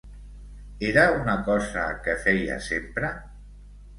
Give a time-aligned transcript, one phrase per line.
[0.87, 3.15] Era una cosa que feia sempre?